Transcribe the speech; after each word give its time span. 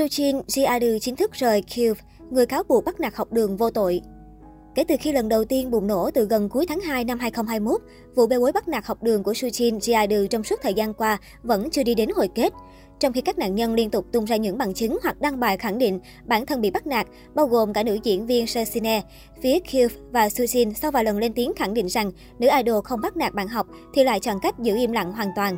Sujin 0.00 0.42
Jiadu 0.46 0.98
chính 0.98 1.16
thức 1.16 1.32
rời 1.32 1.62
Cube, 1.76 2.00
người 2.30 2.46
cáo 2.46 2.62
buộc 2.68 2.84
bắt 2.84 3.00
nạt 3.00 3.14
học 3.14 3.32
đường 3.32 3.56
vô 3.56 3.70
tội. 3.70 4.00
Kể 4.74 4.84
từ 4.88 4.94
khi 5.00 5.12
lần 5.12 5.28
đầu 5.28 5.44
tiên 5.44 5.70
bùng 5.70 5.86
nổ 5.86 6.10
từ 6.10 6.24
gần 6.24 6.48
cuối 6.48 6.66
tháng 6.66 6.80
2 6.80 7.04
năm 7.04 7.18
2021, 7.18 7.80
vụ 8.14 8.26
bê 8.26 8.38
bối 8.38 8.52
bắt 8.52 8.68
nạt 8.68 8.86
học 8.86 9.02
đường 9.02 9.22
của 9.22 9.32
Sujin 9.32 9.78
Jiadu 9.78 10.26
trong 10.26 10.44
suốt 10.44 10.60
thời 10.62 10.74
gian 10.74 10.94
qua 10.94 11.18
vẫn 11.42 11.70
chưa 11.70 11.82
đi 11.82 11.94
đến 11.94 12.08
hồi 12.16 12.28
kết. 12.34 12.52
Trong 13.00 13.12
khi 13.12 13.20
các 13.20 13.38
nạn 13.38 13.54
nhân 13.54 13.74
liên 13.74 13.90
tục 13.90 14.06
tung 14.12 14.24
ra 14.24 14.36
những 14.36 14.58
bằng 14.58 14.74
chứng 14.74 14.98
hoặc 15.02 15.20
đăng 15.20 15.40
bài 15.40 15.56
khẳng 15.56 15.78
định 15.78 16.00
bản 16.24 16.46
thân 16.46 16.60
bị 16.60 16.70
bắt 16.70 16.86
nạt, 16.86 17.06
bao 17.34 17.46
gồm 17.46 17.72
cả 17.72 17.82
nữ 17.82 17.98
diễn 18.02 18.26
viên 18.26 18.46
Sesine, 18.46 19.02
phía 19.42 19.58
Cube 19.58 19.94
và 20.10 20.28
Sujin 20.28 20.72
sau 20.74 20.90
vài 20.90 21.04
lần 21.04 21.18
lên 21.18 21.32
tiếng 21.32 21.52
khẳng 21.56 21.74
định 21.74 21.86
rằng 21.86 22.10
nữ 22.38 22.48
idol 22.56 22.84
không 22.84 23.00
bắt 23.00 23.16
nạt 23.16 23.34
bạn 23.34 23.48
học 23.48 23.66
thì 23.94 24.04
lại 24.04 24.20
chọn 24.20 24.40
cách 24.42 24.58
giữ 24.58 24.76
im 24.76 24.92
lặng 24.92 25.12
hoàn 25.12 25.28
toàn. 25.36 25.56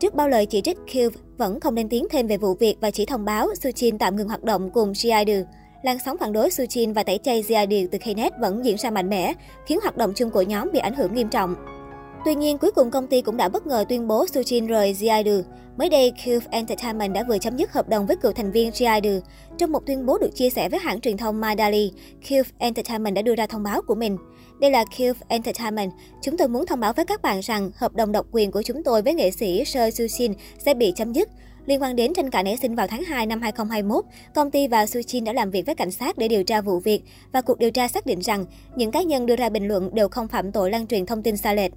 Trước 0.00 0.14
bao 0.14 0.28
lời 0.28 0.46
chỉ 0.46 0.60
trích, 0.60 0.76
Cube 0.76 1.16
vẫn 1.38 1.60
không 1.60 1.76
lên 1.76 1.88
tiếng 1.88 2.06
thêm 2.10 2.26
về 2.26 2.36
vụ 2.36 2.54
việc 2.54 2.76
và 2.80 2.90
chỉ 2.90 3.06
thông 3.06 3.24
báo 3.24 3.48
Sujin 3.62 3.98
tạm 3.98 4.16
ngừng 4.16 4.28
hoạt 4.28 4.44
động 4.44 4.70
cùng 4.70 4.92
Jiadu. 4.92 5.44
Làn 5.82 5.98
sóng 6.04 6.16
phản 6.18 6.32
đối 6.32 6.48
Sujin 6.48 6.94
và 6.94 7.02
tẩy 7.02 7.18
chay 7.18 7.42
Jiadu 7.42 7.88
từ 7.90 7.98
Knet 7.98 8.32
vẫn 8.40 8.64
diễn 8.64 8.76
ra 8.78 8.90
mạnh 8.90 9.10
mẽ, 9.10 9.32
khiến 9.66 9.78
hoạt 9.82 9.96
động 9.96 10.12
chung 10.16 10.30
của 10.30 10.42
nhóm 10.42 10.70
bị 10.72 10.78
ảnh 10.78 10.94
hưởng 10.94 11.14
nghiêm 11.14 11.28
trọng. 11.28 11.54
Tuy 12.24 12.34
nhiên, 12.34 12.58
cuối 12.58 12.70
cùng 12.70 12.90
công 12.90 13.06
ty 13.06 13.22
cũng 13.22 13.36
đã 13.36 13.48
bất 13.48 13.66
ngờ 13.66 13.84
tuyên 13.88 14.08
bố 14.08 14.24
Sujin 14.24 14.66
rời 14.66 14.92
Jiadu. 14.92 15.42
Mới 15.76 15.88
đây, 15.88 16.12
Cube 16.24 16.46
Entertainment 16.50 17.14
đã 17.14 17.24
vừa 17.28 17.38
chấm 17.38 17.56
dứt 17.56 17.72
hợp 17.72 17.88
đồng 17.88 18.06
với 18.06 18.16
cựu 18.16 18.32
thành 18.32 18.52
viên 18.52 18.70
Jiadu. 18.70 19.20
Trong 19.58 19.72
một 19.72 19.86
tuyên 19.86 20.06
bố 20.06 20.18
được 20.18 20.30
chia 20.34 20.50
sẻ 20.50 20.68
với 20.68 20.80
hãng 20.80 21.00
truyền 21.00 21.16
thông 21.16 21.40
Madali, 21.40 21.92
Cube 22.28 22.50
Entertainment 22.58 23.14
đã 23.14 23.22
đưa 23.22 23.34
ra 23.34 23.46
thông 23.46 23.62
báo 23.62 23.82
của 23.82 23.94
mình. 23.94 24.16
Đây 24.60 24.70
là 24.70 24.84
Cube 24.98 25.20
Entertainment. 25.28 25.90
Chúng 26.22 26.36
tôi 26.36 26.48
muốn 26.48 26.66
thông 26.66 26.80
báo 26.80 26.92
với 26.92 27.04
các 27.04 27.22
bạn 27.22 27.40
rằng 27.40 27.70
hợp 27.76 27.94
đồng 27.94 28.12
độc 28.12 28.26
quyền 28.32 28.50
của 28.50 28.62
chúng 28.62 28.82
tôi 28.82 29.02
với 29.02 29.14
nghệ 29.14 29.30
sĩ 29.30 29.64
Seo 29.64 29.88
Sujin 29.88 30.34
sẽ 30.58 30.74
bị 30.74 30.92
chấm 30.96 31.12
dứt. 31.12 31.28
Liên 31.66 31.82
quan 31.82 31.96
đến 31.96 32.14
tranh 32.14 32.30
cãi 32.30 32.44
nảy 32.44 32.56
sinh 32.56 32.74
vào 32.74 32.86
tháng 32.86 33.02
2 33.02 33.26
năm 33.26 33.42
2021, 33.42 34.04
công 34.34 34.50
ty 34.50 34.68
và 34.68 34.84
Sujin 34.84 35.24
đã 35.24 35.32
làm 35.32 35.50
việc 35.50 35.66
với 35.66 35.74
cảnh 35.74 35.90
sát 35.90 36.18
để 36.18 36.28
điều 36.28 36.44
tra 36.44 36.60
vụ 36.60 36.78
việc 36.78 37.02
và 37.32 37.40
cuộc 37.40 37.58
điều 37.58 37.70
tra 37.70 37.88
xác 37.88 38.06
định 38.06 38.20
rằng 38.20 38.44
những 38.76 38.90
cá 38.90 39.02
nhân 39.02 39.26
đưa 39.26 39.36
ra 39.36 39.48
bình 39.48 39.68
luận 39.68 39.94
đều 39.94 40.08
không 40.08 40.28
phạm 40.28 40.52
tội 40.52 40.70
lan 40.70 40.86
truyền 40.86 41.06
thông 41.06 41.22
tin 41.22 41.36
sai 41.36 41.56
lệch. 41.56 41.72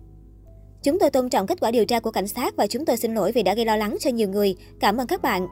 Chúng 0.84 1.00
tôi 1.00 1.10
tôn 1.10 1.30
trọng 1.30 1.48
kết 1.48 1.60
quả 1.60 1.72
điều 1.72 1.86
tra 1.86 2.00
của 2.00 2.12
cảnh 2.12 2.28
sát 2.28 2.56
và 2.56 2.68
chúng 2.68 2.86
tôi 2.86 2.98
xin 2.98 3.14
lỗi 3.14 3.32
vì 3.32 3.44
đã 3.44 3.54
gây 3.54 3.66
lo 3.66 3.76
lắng 3.76 3.98
cho 4.00 4.10
nhiều 4.10 4.30
người. 4.30 4.56
Cảm 4.80 4.98
ơn 4.98 5.08
các 5.08 5.22
bạn. 5.22 5.48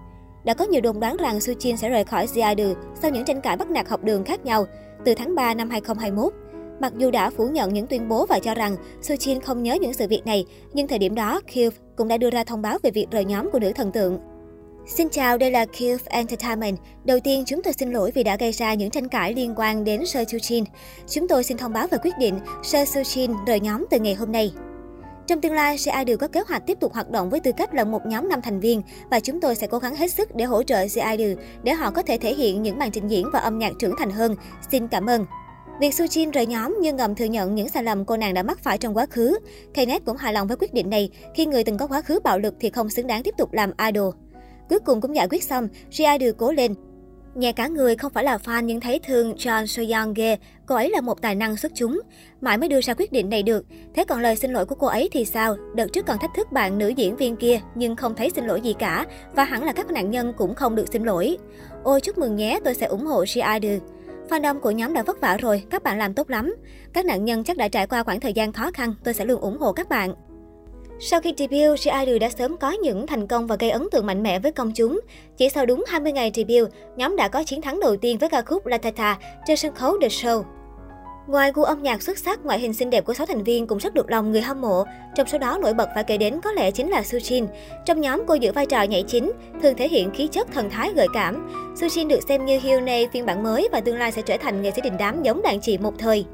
Đã 0.46 0.54
có 0.54 0.66
nhiều 0.66 0.82
đồn 0.82 1.00
đoán 1.00 1.18
rằng 1.18 1.38
Sujin 1.38 1.76
sẽ 1.76 1.90
rời 1.90 2.04
khỏi 2.04 2.28
Ziadu 2.28 2.74
sau 3.02 3.12
những 3.12 3.26
tranh 3.26 3.42
cãi 3.42 3.58
bắt 3.58 3.70
nạt 3.70 3.88
học 3.88 4.04
đường 4.04 4.24
khác 4.24 4.46
nhau 4.46 4.66
từ 5.06 5.16
tháng 5.16 5.36
3 5.36 5.54
năm 5.54 5.70
2021. 5.70 6.34
Mặc 6.80 6.94
dù 6.98 7.12
đã 7.12 7.30
phủ 7.30 7.48
nhận 7.48 7.74
những 7.74 7.88
tuyên 7.88 8.10
bố 8.10 8.26
và 8.26 8.40
cho 8.40 8.56
rằng 8.56 8.76
Sujin 9.02 9.40
không 9.40 9.64
nhớ 9.64 9.78
những 9.82 9.94
sự 9.94 10.08
việc 10.08 10.26
này, 10.26 10.46
nhưng 10.74 10.88
thời 10.88 11.00
điểm 11.00 11.16
đó, 11.16 11.42
Cube 11.54 11.78
cũng 11.96 12.08
đã 12.08 12.18
đưa 12.18 12.30
ra 12.30 12.44
thông 12.44 12.62
báo 12.62 12.78
về 12.84 12.92
việc 12.92 13.08
rời 13.12 13.26
nhóm 13.26 13.52
của 13.52 13.60
nữ 13.60 13.72
thần 13.76 13.92
tượng. 13.92 14.20
Xin 14.88 15.10
chào, 15.10 15.38
đây 15.38 15.52
là 15.52 15.66
Cube 15.66 16.04
Entertainment. 16.06 16.78
Đầu 17.04 17.20
tiên, 17.20 17.44
chúng 17.48 17.64
tôi 17.64 17.74
xin 17.74 17.92
lỗi 17.92 18.12
vì 18.16 18.24
đã 18.24 18.38
gây 18.38 18.52
ra 18.52 18.74
những 18.74 18.90
tranh 18.90 19.08
cãi 19.08 19.34
liên 19.34 19.54
quan 19.58 19.84
đến 19.84 20.06
Seo 20.06 20.24
Sujin. 20.24 20.64
Chúng 21.10 21.28
tôi 21.28 21.44
xin 21.44 21.58
thông 21.58 21.74
báo 21.74 21.88
về 21.88 21.98
quyết 22.04 22.18
định 22.20 22.40
Seo 22.64 22.86
Sujin 22.86 23.46
rời 23.46 23.60
nhóm 23.60 23.86
từ 23.90 24.00
ngày 24.00 24.14
hôm 24.14 24.32
nay. 24.32 24.52
Trong 25.28 25.42
tương 25.42 25.54
lai, 25.54 25.78
CI 25.86 26.06
đều 26.06 26.18
có 26.18 26.28
kế 26.28 26.42
hoạch 26.48 26.66
tiếp 26.68 26.78
tục 26.80 26.94
hoạt 26.94 27.10
động 27.10 27.30
với 27.30 27.40
tư 27.40 27.52
cách 27.58 27.74
là 27.74 27.84
một 27.84 28.06
nhóm 28.06 28.30
năm 28.30 28.42
thành 28.42 28.60
viên 28.60 28.82
và 29.12 29.20
chúng 29.20 29.42
tôi 29.42 29.56
sẽ 29.56 29.68
cố 29.68 29.78
gắng 29.78 29.96
hết 29.96 30.12
sức 30.12 30.36
để 30.36 30.46
hỗ 30.46 30.64
trợ 30.64 30.88
CI 30.88 31.36
để 31.64 31.74
họ 31.74 31.92
có 31.92 32.02
thể 32.02 32.18
thể 32.18 32.34
hiện 32.34 32.62
những 32.62 32.80
màn 32.80 32.92
trình 32.92 33.08
diễn 33.08 33.30
và 33.34 33.40
âm 33.40 33.60
nhạc 33.60 33.72
trưởng 33.80 33.96
thành 33.98 34.12
hơn. 34.12 34.36
Xin 34.72 34.88
cảm 34.88 35.10
ơn. 35.10 35.26
Việc 35.80 35.94
Sujin 35.94 36.32
rời 36.32 36.46
nhóm 36.46 36.78
nhưng 36.82 36.96
ngầm 36.96 37.16
thừa 37.16 37.26
nhận 37.26 37.56
những 37.56 37.70
sai 37.70 37.84
lầm 37.84 38.06
cô 38.06 38.18
nàng 38.18 38.34
đã 38.34 38.44
mắc 38.44 38.60
phải 38.60 38.78
trong 38.78 38.98
quá 38.98 39.06
khứ. 39.06 39.38
Knet 39.74 40.06
cũng 40.06 40.18
hài 40.18 40.34
lòng 40.34 40.48
với 40.48 40.58
quyết 40.58 40.74
định 40.74 40.90
này 40.90 41.10
khi 41.36 41.46
người 41.46 41.64
từng 41.64 41.78
có 41.78 41.88
quá 41.88 42.02
khứ 42.02 42.20
bạo 42.24 42.40
lực 42.40 42.54
thì 42.60 42.70
không 42.70 42.90
xứng 42.90 43.08
đáng 43.08 43.24
tiếp 43.24 43.34
tục 43.38 43.54
làm 43.54 43.72
idol. 43.88 44.14
Cuối 44.70 44.80
cùng 44.80 45.02
cũng 45.02 45.16
giải 45.16 45.28
quyết 45.28 45.44
xong, 45.44 45.68
Ji 45.92 46.34
cố 46.38 46.52
lên. 46.52 46.74
Nghe 47.36 47.52
cả 47.52 47.68
người 47.68 47.96
không 47.96 48.14
phải 48.14 48.24
là 48.24 48.38
fan 48.38 48.62
nhưng 48.62 48.80
thấy 48.80 49.00
thương 49.00 49.34
John 49.34 49.66
Soyoung 49.66 50.14
ghê, 50.14 50.38
cô 50.66 50.76
ấy 50.76 50.90
là 50.90 51.02
một 51.02 51.22
tài 51.22 51.36
năng 51.36 51.58
xuất 51.58 51.72
chúng. 51.76 52.02
Mãi 52.42 52.58
mới 52.58 52.70
đưa 52.70 52.82
ra 52.82 52.94
quyết 52.94 53.12
định 53.12 53.30
này 53.30 53.44
được. 53.44 53.66
Thế 53.94 54.06
còn 54.06 54.22
lời 54.22 54.36
xin 54.36 54.52
lỗi 54.52 54.66
của 54.66 54.76
cô 54.76 54.88
ấy 54.88 55.10
thì 55.12 55.26
sao? 55.26 55.58
Đợt 55.76 55.88
trước 55.94 56.06
còn 56.06 56.18
thách 56.20 56.32
thức 56.36 56.52
bạn 56.52 56.78
nữ 56.78 56.88
diễn 56.88 57.16
viên 57.16 57.36
kia 57.36 57.60
nhưng 57.76 57.96
không 57.96 58.16
thấy 58.16 58.30
xin 58.30 58.46
lỗi 58.46 58.62
gì 58.62 58.74
cả. 58.80 59.06
Và 59.36 59.44
hẳn 59.44 59.64
là 59.64 59.74
các 59.74 59.92
nạn 59.92 60.12
nhân 60.12 60.34
cũng 60.38 60.56
không 60.56 60.76
được 60.76 60.86
xin 60.94 61.04
lỗi. 61.04 61.38
Ôi 61.84 62.02
chúc 62.02 62.18
mừng 62.18 62.36
nhé, 62.36 62.60
tôi 62.64 62.74
sẽ 62.74 62.86
ủng 62.86 63.06
hộ 63.06 63.24
Ji 63.24 63.80
Fandom 64.30 64.60
của 64.60 64.72
nhóm 64.72 64.94
đã 64.94 65.04
vất 65.04 65.22
vả 65.22 65.38
rồi, 65.38 65.64
các 65.70 65.84
bạn 65.84 65.98
làm 65.98 66.14
tốt 66.14 66.30
lắm. 66.30 66.56
Các 66.94 67.06
nạn 67.06 67.26
nhân 67.26 67.44
chắc 67.44 67.58
đã 67.58 67.68
trải 67.68 67.88
qua 67.88 68.04
khoảng 68.04 68.20
thời 68.20 68.34
gian 68.34 68.54
khó 68.54 68.72
khăn, 68.74 68.94
tôi 69.04 69.14
sẽ 69.14 69.26
luôn 69.26 69.42
ủng 69.42 69.58
hộ 69.58 69.74
các 69.74 69.90
bạn. 69.90 70.14
Sau 71.04 71.22
khi 71.22 71.34
debut, 71.38 71.80
G-Idol 71.80 72.20
đã 72.20 72.30
sớm 72.30 72.58
có 72.58 72.72
những 72.72 73.08
thành 73.08 73.28
công 73.28 73.48
và 73.48 73.56
gây 73.60 73.70
ấn 73.70 73.88
tượng 73.92 74.06
mạnh 74.06 74.24
mẽ 74.24 74.40
với 74.40 74.52
công 74.52 74.72
chúng. 74.72 75.00
Chỉ 75.38 75.50
sau 75.50 75.66
đúng 75.66 75.84
20 75.88 76.12
ngày 76.12 76.32
debut, 76.36 76.70
nhóm 76.96 77.16
đã 77.16 77.28
có 77.28 77.44
chiến 77.44 77.62
thắng 77.62 77.80
đầu 77.80 77.96
tiên 77.98 78.18
với 78.18 78.30
ca 78.30 78.42
khúc 78.42 78.66
Latata 78.66 79.18
trên 79.48 79.58
sân 79.58 79.76
khấu 79.76 79.98
The 80.02 80.08
Show. 80.08 80.44
Ngoài 81.28 81.52
gu 81.56 81.64
âm 81.64 81.84
nhạc 81.84 82.02
xuất 82.02 82.18
sắc, 82.18 82.46
ngoại 82.46 82.60
hình 82.60 82.74
xinh 82.74 82.90
đẹp 82.90 83.06
của 83.06 83.14
6 83.14 83.26
thành 83.26 83.44
viên 83.44 83.68
cũng 83.68 83.78
rất 83.78 83.94
được 83.94 84.12
lòng 84.12 84.32
người 84.32 84.42
hâm 84.42 84.62
mộ. 84.62 84.84
Trong 85.16 85.28
số 85.28 85.38
đó 85.38 85.58
nổi 85.62 85.74
bật 85.74 85.90
phải 85.96 86.04
kể 86.04 86.18
đến 86.18 86.40
có 86.44 86.52
lẽ 86.52 86.72
chính 86.72 86.90
là 86.90 87.02
Sujin. 87.02 87.48
Trong 87.86 88.02
nhóm 88.02 88.24
cô 88.28 88.34
giữ 88.34 88.52
vai 88.52 88.66
trò 88.66 88.82
nhảy 88.82 89.04
chính, 89.08 89.32
thường 89.62 89.76
thể 89.78 89.88
hiện 89.88 90.12
khí 90.12 90.28
chất 90.28 90.48
thần 90.54 90.70
thái 90.70 90.92
gợi 90.96 91.08
cảm. 91.14 91.54
Sujin 91.76 92.08
được 92.08 92.20
xem 92.28 92.46
như 92.46 92.60
Hyunei 92.60 93.08
phiên 93.08 93.26
bản 93.26 93.44
mới 93.44 93.70
và 93.72 93.82
tương 93.82 93.98
lai 93.98 94.12
sẽ 94.12 94.22
trở 94.22 94.38
thành 94.38 94.62
nghệ 94.62 94.72
sĩ 94.72 94.82
đình 94.82 94.98
đám 95.00 95.24
giống 95.24 95.42
đàn 95.42 95.62
chị 95.62 95.78
một 95.78 95.94
thời. 96.00 96.26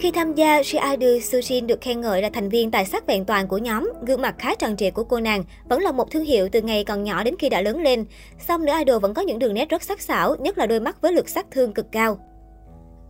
Khi 0.00 0.10
tham 0.10 0.34
gia, 0.34 0.60
Ji-idol 0.60 1.18
Sujin 1.18 1.66
được 1.66 1.80
khen 1.80 2.00
ngợi 2.00 2.22
là 2.22 2.30
thành 2.30 2.48
viên 2.48 2.70
tài 2.70 2.84
sắc 2.84 3.06
vẹn 3.06 3.24
toàn 3.24 3.48
của 3.48 3.58
nhóm. 3.58 3.92
Gương 4.06 4.22
mặt 4.22 4.34
khá 4.38 4.54
tròn 4.54 4.76
trịa 4.76 4.90
của 4.90 5.04
cô 5.04 5.20
nàng 5.20 5.44
vẫn 5.68 5.82
là 5.82 5.92
một 5.92 6.10
thương 6.10 6.24
hiệu 6.24 6.48
từ 6.52 6.60
ngày 6.60 6.84
còn 6.84 7.02
nhỏ 7.02 7.24
đến 7.24 7.34
khi 7.38 7.48
đã 7.48 7.60
lớn 7.60 7.82
lên. 7.82 8.04
Song 8.48 8.64
nữ 8.64 8.72
idol 8.78 8.98
vẫn 9.02 9.14
có 9.14 9.22
những 9.22 9.38
đường 9.38 9.54
nét 9.54 9.68
rất 9.68 9.82
sắc 9.82 10.00
sảo, 10.00 10.36
nhất 10.36 10.58
là 10.58 10.66
đôi 10.66 10.80
mắt 10.80 11.00
với 11.00 11.12
lực 11.12 11.28
sát 11.28 11.46
thương 11.50 11.72
cực 11.72 11.92
cao. 11.92 12.18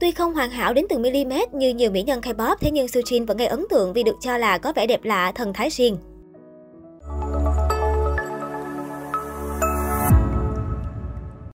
Tuy 0.00 0.10
không 0.10 0.34
hoàn 0.34 0.50
hảo 0.50 0.74
đến 0.74 0.86
từng 0.88 1.02
mm 1.02 1.32
như 1.52 1.74
nhiều 1.74 1.90
mỹ 1.90 2.02
nhân 2.02 2.20
K-pop, 2.20 2.56
thế 2.60 2.70
nhưng 2.70 2.86
Sujin 2.86 3.26
vẫn 3.26 3.36
gây 3.36 3.48
ấn 3.48 3.64
tượng 3.70 3.92
vì 3.92 4.02
được 4.02 4.16
cho 4.20 4.38
là 4.38 4.58
có 4.58 4.72
vẻ 4.72 4.86
đẹp 4.86 5.04
lạ, 5.04 5.32
thần 5.34 5.52
thái 5.52 5.70
riêng. 5.70 5.96